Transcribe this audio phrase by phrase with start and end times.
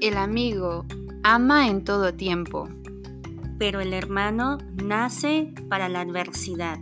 [0.00, 0.86] El amigo
[1.24, 2.70] ama en todo tiempo.
[3.58, 6.78] Pero el hermano nace para la adversidad.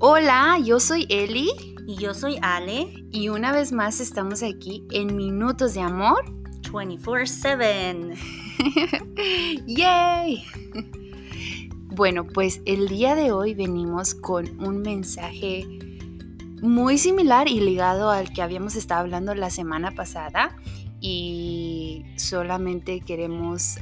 [0.00, 1.48] Hola, yo soy Eli.
[1.86, 3.06] Y yo soy Ale.
[3.12, 6.24] Y una vez más estamos aquí en Minutos de Amor.
[6.72, 8.18] 24/7.
[9.68, 10.44] ¡Yay!
[11.94, 15.68] Bueno, pues el día de hoy venimos con un mensaje
[16.62, 20.56] muy similar y ligado al que habíamos estado hablando la semana pasada
[21.00, 23.78] y solamente queremos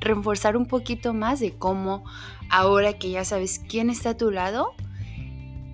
[0.00, 2.04] reforzar un poquito más de cómo
[2.50, 4.74] ahora que ya sabes quién está a tu lado,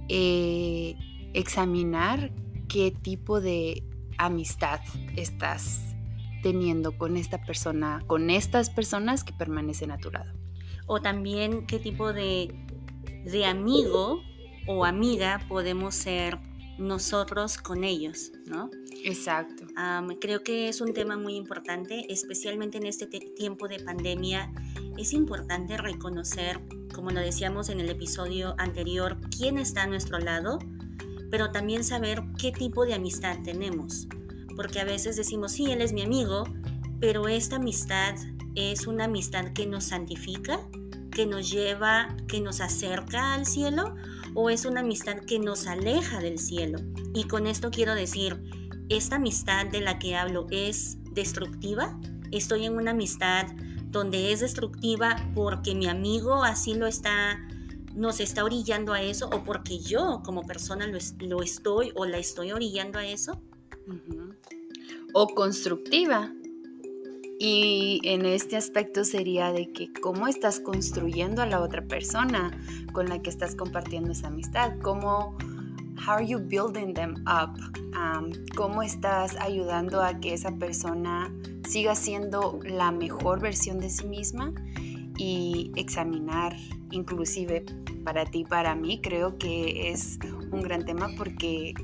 [0.09, 0.97] eh,
[1.35, 2.33] examinar
[2.69, 3.85] qué tipo de
[4.19, 4.81] amistad
[5.17, 5.95] estás
[6.43, 10.33] teniendo con esta persona, con estas personas que permanecen a tu lado.
[10.87, 12.53] O también qué tipo de,
[13.25, 14.21] de amigo
[14.67, 16.39] o amiga podemos ser
[16.79, 18.71] nosotros con ellos, ¿no?
[19.05, 19.65] Exacto.
[20.21, 24.53] creo que es un tema muy importante, especialmente en este tiempo de pandemia.
[24.97, 26.61] Es importante reconocer,
[26.95, 30.59] como lo decíamos en el episodio anterior, quién está a nuestro lado,
[31.31, 34.07] pero también saber qué tipo de amistad tenemos.
[34.55, 36.45] Porque a veces decimos, sí, él es mi amigo,
[37.01, 38.15] pero esta amistad
[38.55, 40.61] es una amistad que nos santifica,
[41.11, 43.95] que nos lleva, que nos acerca al cielo,
[44.35, 46.79] o es una amistad que nos aleja del cielo.
[47.15, 48.41] Y con esto quiero decir,
[48.89, 51.99] ¿esta amistad de la que hablo es destructiva?
[52.31, 53.47] ¿Estoy en una amistad
[53.91, 57.39] donde es destructiva porque mi amigo así lo está,
[57.95, 62.19] nos está orillando a eso o porque yo como persona lo, lo estoy o la
[62.19, 63.43] estoy orillando a eso?
[65.13, 66.33] O constructiva,
[67.45, 72.57] y en este aspecto sería de que cómo estás construyendo a la otra persona
[72.93, 75.37] con la que estás compartiendo esa amistad, cómo
[76.07, 77.59] how are you building them up,
[77.97, 81.35] um, cómo estás ayudando a que esa persona
[81.69, 84.53] siga siendo la mejor versión de sí misma
[85.19, 86.55] y examinar
[86.93, 87.65] inclusive
[88.05, 90.21] para ti, para mí, creo que es
[90.53, 91.75] un gran tema porque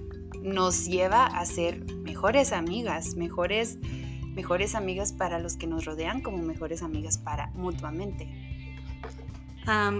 [0.41, 3.81] nos lleva a ser mejores amigas, mejores
[4.39, 8.29] mejores amigas para los que nos rodean como mejores amigas para mutuamente.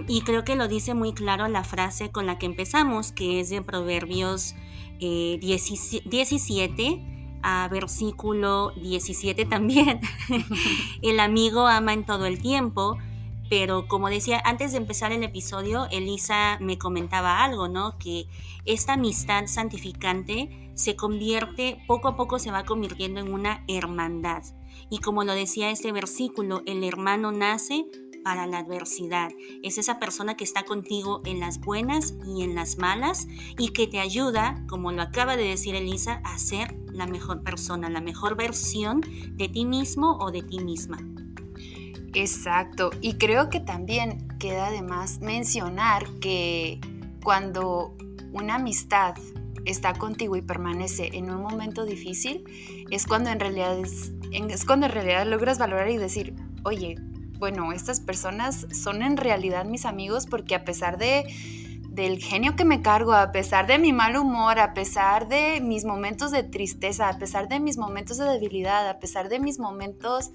[0.07, 3.49] y creo que lo dice muy claro la frase con la que empezamos, que es
[3.49, 4.55] de Proverbios
[4.99, 9.99] 17 eh, a versículo 17 también.
[11.01, 12.97] el amigo ama en todo el tiempo,
[13.49, 17.97] pero como decía, antes de empezar el episodio, Elisa me comentaba algo, ¿no?
[17.97, 18.27] Que
[18.65, 24.43] esta amistad santificante se convierte, poco a poco se va convirtiendo en una hermandad.
[24.89, 27.85] Y como lo decía este versículo, el hermano nace
[28.23, 29.31] para la adversidad.
[29.63, 33.27] Es esa persona que está contigo en las buenas y en las malas
[33.57, 37.89] y que te ayuda, como lo acaba de decir Elisa, a ser la mejor persona,
[37.89, 39.01] la mejor versión
[39.33, 40.99] de ti mismo o de ti misma.
[42.13, 42.91] Exacto.
[43.01, 46.79] Y creo que también queda de más mencionar que
[47.23, 47.95] cuando
[48.31, 49.15] una amistad
[49.65, 52.43] está contigo y permanece en un momento difícil,
[52.89, 56.95] es cuando en realidad, es, cuando en realidad logras valorar y decir, oye,
[57.37, 61.25] bueno, estas personas son en realidad mis amigos porque a pesar de
[61.89, 65.83] del genio que me cargo, a pesar de mi mal humor, a pesar de mis
[65.83, 70.31] momentos de tristeza, a pesar de mis momentos de debilidad, a pesar de mis momentos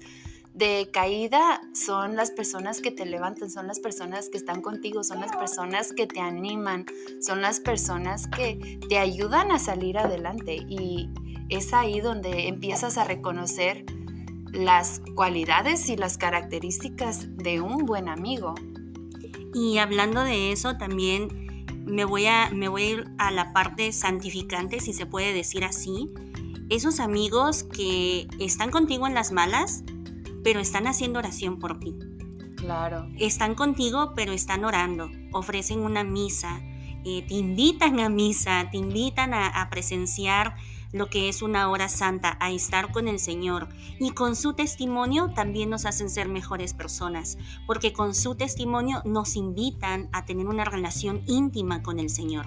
[0.55, 5.19] de caída son las personas que te levantan, son las personas que están contigo, son
[5.19, 6.85] las personas que te animan,
[7.21, 10.55] son las personas que te ayudan a salir adelante.
[10.69, 11.09] Y
[11.49, 13.85] es ahí donde empiezas a reconocer
[14.53, 18.55] las cualidades y las características de un buen amigo.
[19.53, 23.91] Y hablando de eso, también me voy a, me voy a ir a la parte
[23.91, 26.09] santificante, si se puede decir así.
[26.69, 29.83] Esos amigos que están contigo en las malas,
[30.45, 31.95] pero están haciendo oración por ti.
[32.55, 33.09] Claro.
[33.17, 35.09] Están contigo, pero están orando.
[35.33, 36.61] Ofrecen una misa,
[37.03, 40.55] eh, te invitan a misa, te invitan a, presenciar
[40.91, 43.69] lo que es una hora santa, a estar con el Señor.
[43.99, 49.35] Y con su testimonio también nos hacen ser mejores personas, porque con su testimonio nos
[49.35, 52.45] invitan a tener una relación íntima con el Señor.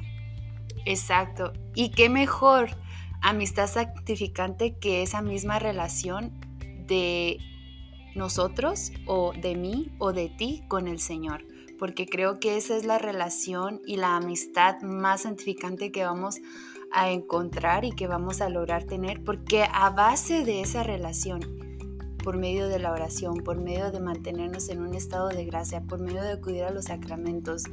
[0.84, 1.52] Exacto.
[1.74, 2.70] Y qué mejor
[3.22, 6.32] amistad santificante que esa misma relación
[6.86, 7.40] de
[8.14, 11.44] nosotros o de mí o de ti con el Señor,
[11.78, 16.40] porque creo que esa es la relación y la amistad más santificante que vamos
[16.90, 21.40] a encontrar y que vamos a lograr tener, porque a base de esa relación,
[22.22, 26.00] por medio de la oración, por medio de mantenernos en un estado de gracia, por
[26.00, 27.64] medio de acudir a los sacramentos,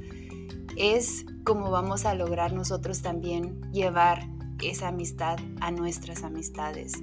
[0.78, 4.28] es como vamos a lograr nosotros también llevar
[4.62, 6.94] esa amistad a nuestras amistades.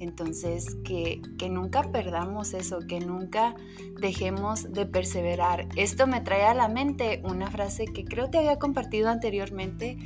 [0.00, 3.54] Entonces, que, que, nunca perdamos eso, que nunca
[4.00, 5.68] dejemos de perseverar.
[5.76, 9.98] Esto me trae a la mente una frase que creo te había compartido anteriormente,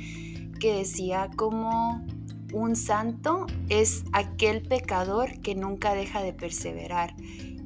[0.59, 2.05] que decía como
[2.53, 7.15] un santo es aquel pecador que nunca deja de perseverar.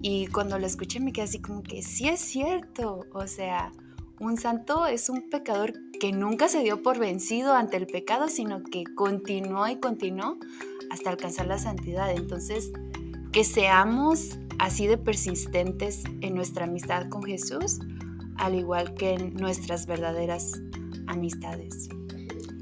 [0.01, 3.71] Y cuando lo escuché me quedé así como que sí es cierto, o sea,
[4.19, 8.63] un santo es un pecador que nunca se dio por vencido ante el pecado, sino
[8.63, 10.37] que continuó y continuó
[10.89, 12.11] hasta alcanzar la santidad.
[12.11, 12.71] Entonces,
[13.31, 17.79] que seamos así de persistentes en nuestra amistad con Jesús,
[18.37, 20.61] al igual que en nuestras verdaderas
[21.07, 21.89] amistades.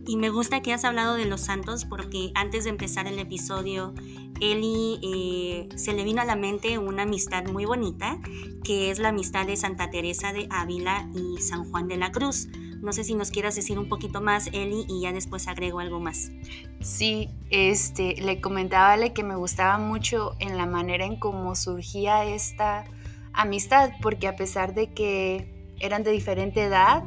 [0.07, 3.93] Y me gusta que has hablado de los santos porque antes de empezar el episodio,
[4.39, 8.19] Eli eh, se le vino a la mente una amistad muy bonita,
[8.63, 12.47] que es la amistad de Santa Teresa de Ávila y San Juan de la Cruz.
[12.81, 15.99] No sé si nos quieras decir un poquito más, Eli, y ya después agrego algo
[15.99, 16.31] más.
[16.79, 22.85] Sí, este, le comentaba que me gustaba mucho en la manera en cómo surgía esta
[23.33, 27.03] amistad, porque a pesar de que eran de diferente edad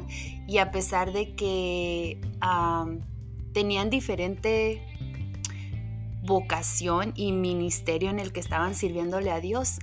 [0.47, 2.19] y a pesar de que
[3.53, 4.81] tenían diferente
[6.23, 9.79] vocación y ministerio en el que estaban sirviéndole a Dios,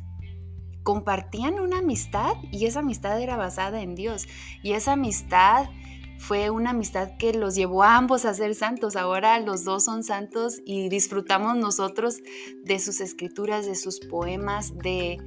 [0.88, 4.26] compartían una amistad y esa amistad era basada en Dios.
[4.62, 5.68] Y esa amistad
[6.16, 8.96] fue una amistad que los llevó a ambos a ser santos.
[8.96, 12.22] Ahora los dos son santos y disfrutamos nosotros
[12.64, 15.18] de sus escrituras, de sus poemas, de,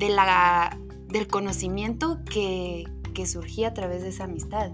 [0.00, 4.72] la, del conocimiento que, que surgía a través de esa amistad.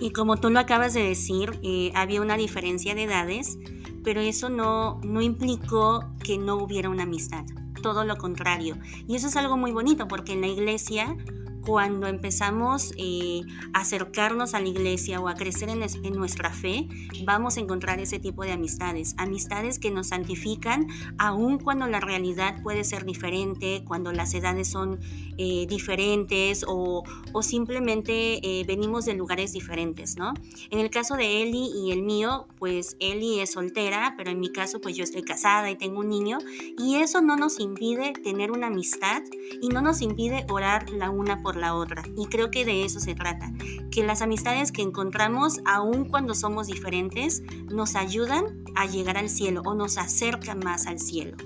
[0.00, 3.56] Y como tú lo acabas de decir, eh, había una diferencia de edades,
[4.02, 7.44] pero eso no, no implicó que no hubiera una amistad,
[7.82, 8.78] todo lo contrario.
[9.06, 11.16] Y eso es algo muy bonito porque en la iglesia
[11.62, 13.42] cuando empezamos eh,
[13.72, 15.80] a acercarnos a la iglesia o a crecer en,
[16.12, 16.88] nuestra fe,
[17.24, 19.14] vamos a encontrar ese tipo de amistades.
[19.16, 20.88] Amistades que nos santifican,
[21.18, 25.00] aun cuando la realidad puede ser diferente, cuando las edades son
[25.38, 27.04] eh, diferentes o,
[27.40, 28.12] simplemente
[28.42, 30.34] eh, venimos de lugares diferentes, ¿no?
[30.70, 34.52] En el caso de Eli y el mío, pues Eli es soltera, pero en mi
[34.52, 36.38] caso, pues yo estoy casada y tengo un niño,
[36.78, 39.22] y eso no nos impide tener una amistad
[39.60, 42.02] y no nos impide orar la una por la otra.
[42.16, 43.52] Y creo que de eso se trata,
[43.90, 49.60] que las amistades que encontramos, aun cuando somos diferentes, nos ayudan a llegar al cielo
[49.64, 51.36] o nos acercan más al cielo.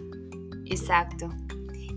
[0.65, 1.29] Exacto.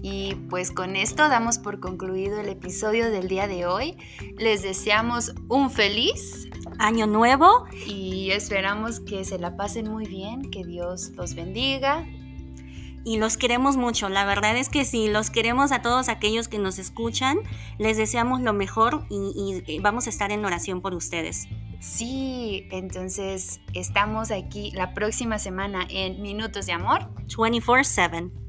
[0.01, 3.97] Y pues con esto damos por concluido el episodio del día de hoy.
[4.37, 6.47] Les deseamos un feliz
[6.79, 12.07] año nuevo y esperamos que se la pasen muy bien, que Dios los bendiga
[13.03, 14.09] y los queremos mucho.
[14.09, 17.39] La verdad es que sí, los queremos a todos aquellos que nos escuchan.
[17.77, 21.47] Les deseamos lo mejor y, y, vamos a estar en oración por ustedes.
[21.79, 28.48] Sí, entonces estamos aquí la próxima semana en Minutos de Amor 24/7.